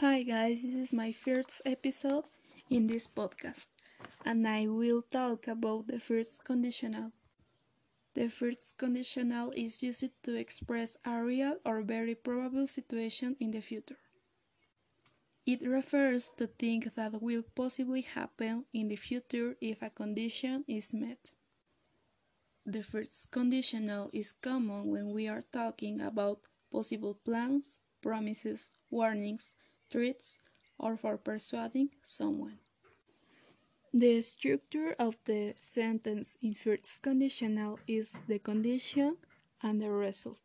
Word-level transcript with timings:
Hi 0.00 0.24
guys, 0.24 0.62
this 0.62 0.74
is 0.74 0.92
my 0.92 1.10
first 1.10 1.62
episode 1.64 2.24
in 2.68 2.86
this 2.86 3.06
podcast, 3.06 3.68
and 4.26 4.46
I 4.46 4.66
will 4.66 5.00
talk 5.00 5.48
about 5.48 5.86
the 5.86 5.98
first 5.98 6.44
conditional. 6.44 7.12
The 8.12 8.28
first 8.28 8.76
conditional 8.76 9.52
is 9.52 9.82
used 9.82 10.10
to 10.24 10.34
express 10.34 10.98
a 11.06 11.24
real 11.24 11.56
or 11.64 11.80
very 11.80 12.14
probable 12.14 12.66
situation 12.66 13.36
in 13.40 13.52
the 13.52 13.62
future. 13.62 13.96
It 15.46 15.62
refers 15.62 16.30
to 16.36 16.46
things 16.46 16.88
that 16.94 17.22
will 17.22 17.44
possibly 17.54 18.02
happen 18.02 18.66
in 18.74 18.88
the 18.88 18.96
future 18.96 19.56
if 19.62 19.80
a 19.80 19.88
condition 19.88 20.66
is 20.68 20.92
met. 20.92 21.32
The 22.66 22.82
first 22.82 23.30
conditional 23.30 24.10
is 24.12 24.32
common 24.32 24.88
when 24.88 25.14
we 25.14 25.26
are 25.26 25.44
talking 25.52 26.02
about 26.02 26.42
possible 26.70 27.14
plans, 27.14 27.78
promises, 28.02 28.72
warnings, 28.90 29.54
threats, 29.90 30.38
or 30.78 30.96
for 30.96 31.16
persuading 31.16 31.90
someone. 32.02 32.58
The 33.92 34.20
structure 34.20 34.94
of 34.98 35.16
the 35.24 35.54
sentence 35.58 36.36
in 36.42 36.52
first 36.54 37.02
conditional 37.02 37.78
is 37.86 38.18
the 38.28 38.38
condition 38.38 39.16
and 39.62 39.80
the 39.80 39.90
result. 39.90 40.42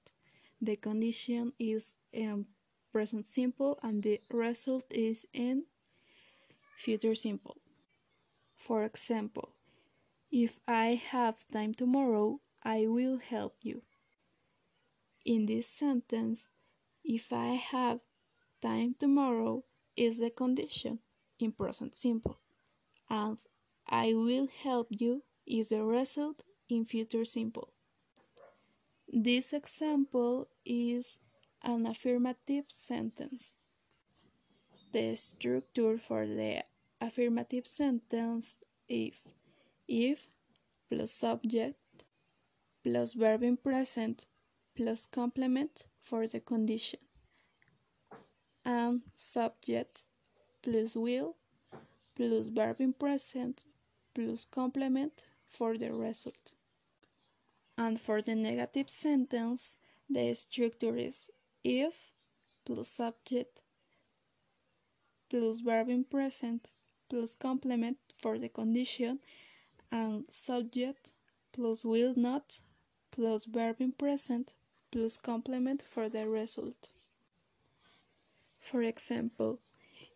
The 0.62 0.76
condition 0.76 1.54
is 1.60 1.96
in 2.14 2.46
present 2.92 3.28
simple 3.28 3.80
and 3.84 4.04
the 4.04 4.22
result 4.30 4.86
is 4.90 5.26
in 5.34 5.66
future 6.78 7.16
simple. 7.16 7.58
For 8.56 8.84
example, 8.86 9.56
if 10.32 10.60
I 10.68 10.96
have 10.96 11.46
time 11.52 11.74
tomorrow, 11.74 12.40
I 12.64 12.88
will 12.88 13.18
help 13.18 13.58
you. 13.62 13.82
In 15.26 15.46
this 15.46 15.68
sentence, 15.68 16.52
if 17.04 17.34
I 17.34 17.56
have 17.56 18.00
time 18.62 18.96
tomorrow 19.00 19.64
is 19.96 20.20
the 20.20 20.30
condition 20.30 21.00
in 21.40 21.52
present 21.52 21.96
simple, 21.96 22.40
and 23.10 23.38
I 23.88 24.14
will 24.14 24.48
help 24.64 24.88
you 24.90 25.24
is 25.46 25.70
the 25.70 25.84
result 25.84 26.44
in 26.70 26.86
future 26.86 27.26
simple. 27.26 27.74
This 29.08 29.52
example 29.52 30.48
is 30.66 31.20
an 31.64 31.86
affirmative 31.86 32.66
sentence. 32.70 33.56
The 34.94 35.16
structure 35.16 35.98
for 35.98 36.26
the 36.26 36.64
affirmative 37.02 37.68
sentence 37.68 38.64
is 38.88 39.34
if 39.88 40.28
plus 40.90 41.12
subject 41.12 41.78
plus 42.84 43.14
verb 43.14 43.44
in 43.44 43.58
present 43.58 44.26
plus 44.76 45.06
complement 45.06 45.88
for 46.02 46.28
the 46.28 46.40
condition 46.40 47.00
and 48.66 49.02
subject 49.16 50.04
plus 50.62 50.96
will 50.96 51.36
plus 52.16 52.48
verb 52.48 52.80
in 52.80 52.94
present 52.94 53.64
plus 54.14 54.46
complement 54.46 55.26
for 55.48 55.78
the 55.78 55.92
result. 55.94 56.54
And 57.78 58.00
for 58.00 58.22
the 58.22 58.36
negative 58.36 58.90
sentence, 58.90 59.78
the 60.10 60.34
structure 60.36 60.96
is 60.96 61.30
if 61.64 62.12
plus 62.66 62.90
subject 62.90 63.64
plus 65.30 65.62
verb 65.62 65.90
in 65.90 66.04
present 66.04 66.72
plus 67.10 67.34
complement 67.36 67.98
for 68.18 68.38
the 68.38 68.50
condition 68.50 69.20
and 69.92 70.26
subject 70.32 71.12
plus 71.54 71.84
will 71.84 72.14
not 72.16 72.62
plus 73.12 73.46
verb 73.46 73.78
in 73.80 73.92
present 73.92 74.54
plus 74.92 75.18
complement 75.18 75.82
for 75.82 76.10
the 76.10 76.28
result. 76.28 76.90
For 78.62 78.84
example, 78.84 79.60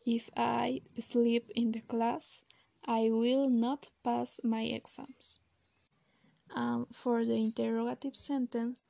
if 0.06 0.30
I 0.38 0.82
sleep 1.00 1.52
in 1.56 1.72
the 1.72 1.82
class, 1.82 2.44
I 2.86 3.10
will 3.10 3.50
not 3.50 3.90
pass 4.04 4.40
my 4.44 4.62
exams. 4.62 5.40
And 6.56 6.86
for 6.96 7.26
the 7.26 7.36
interrogative 7.36 8.16
sentence, 8.16 8.84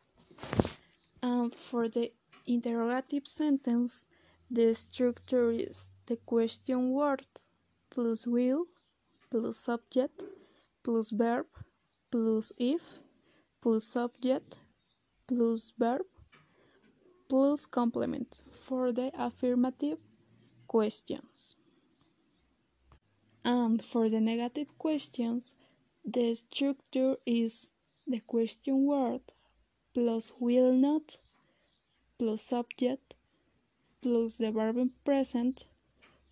and 1.24 1.56
for 1.56 1.88
the 1.88 2.12
interrogative 2.46 3.28
sentence, 3.28 4.06
the 4.52 4.76
structure 4.76 5.52
is 5.52 5.90
the 6.06 6.18
question 6.18 6.92
word 6.92 7.26
plus 7.90 8.28
will 8.28 8.66
plus 9.32 9.58
subject 9.58 10.24
plus 10.84 11.10
verb 11.12 11.48
plus 12.12 12.52
if 12.60 13.02
plus 13.62 13.86
subject 13.86 14.60
plus 15.28 15.74
verb 15.80 16.06
plus 17.28 17.66
complement 17.66 18.42
for 18.52 18.92
the 18.92 19.12
affirmative 19.18 20.00
questions. 20.68 21.56
And 23.44 23.82
for 23.84 24.10
the 24.10 24.20
negative 24.20 24.78
questions, 24.78 25.54
the 26.04 26.34
structure 26.36 27.18
is 27.26 27.70
the 28.08 28.20
question 28.20 28.86
word 28.86 29.22
plus 29.94 30.32
will 30.40 30.72
not 30.74 31.18
plus 32.20 32.42
subject 32.42 33.16
plus 34.02 34.38
the 34.38 34.52
verb 34.52 34.78
in 34.78 34.92
present 35.04 35.66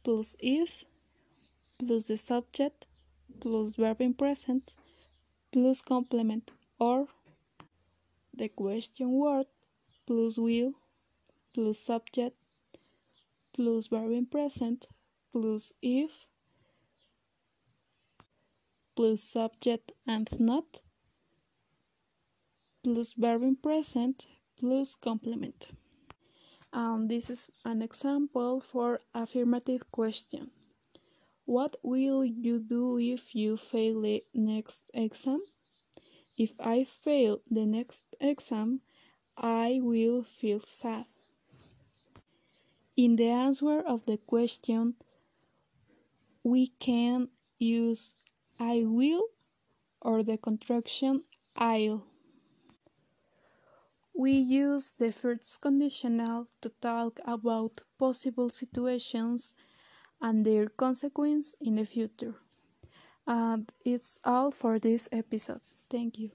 plus 0.03 0.35
if 0.39 0.83
plus 1.79 2.07
the 2.07 2.17
subject 2.17 2.85
plus 3.39 3.75
verb 3.75 3.99
in 4.01 4.13
present 4.13 4.75
plus 5.51 5.81
complement 5.81 6.51
or 6.79 7.07
the 8.33 8.49
question 8.49 9.11
word 9.11 9.47
plus 10.05 10.37
will 10.37 10.73
plus 11.53 11.79
subject 11.79 12.37
plus 13.53 13.87
verb 13.87 14.11
in 14.11 14.25
present 14.25 14.87
plus 15.31 15.73
if 15.81 16.25
plus 18.95 19.23
subject 19.23 19.91
and 20.07 20.39
not 20.39 20.81
plus 22.83 23.13
verb 23.13 23.43
in 23.43 23.55
present 23.55 24.27
plus 24.59 24.95
complement. 24.95 25.67
And 26.71 27.09
this 27.09 27.29
is 27.29 27.51
an 27.63 27.81
example 27.81 28.59
for 28.59 28.99
affirmative 29.13 29.91
question. 29.91 30.51
What 31.45 31.75
will 31.83 32.25
you 32.25 32.59
do 32.59 32.97
if 32.97 33.35
you 33.35 33.57
fail 33.57 34.01
the 34.01 34.23
next 34.33 34.89
exam? 34.93 35.39
If 36.37 36.59
I 36.59 36.83
fail 36.83 37.41
the 37.49 37.65
next 37.65 38.05
exam, 38.19 38.81
I 39.37 39.79
will 39.81 40.23
feel 40.23 40.61
sad. 40.61 41.05
In 42.95 43.15
the 43.15 43.29
answer 43.29 43.79
of 43.79 44.05
the 44.05 44.17
question, 44.17 44.95
we 46.43 46.67
can 46.67 47.29
use 47.57 48.13
I 48.59 48.83
will 48.85 49.29
or 50.01 50.23
the 50.23 50.37
contraction 50.37 51.23
I'll. 51.55 52.05
We 54.13 54.33
use 54.33 54.93
the 54.93 55.11
first 55.11 55.61
conditional 55.61 56.47
to 56.61 56.69
talk 56.81 57.19
about 57.25 57.81
possible 57.97 58.49
situations 58.49 59.55
and 60.21 60.45
their 60.45 60.67
consequence 60.69 61.55
in 61.59 61.75
the 61.75 61.85
future. 61.85 62.35
And 63.27 63.71
it's 63.85 64.19
all 64.23 64.51
for 64.51 64.79
this 64.79 65.09
episode. 65.11 65.61
Thank 65.89 66.19
you. 66.19 66.31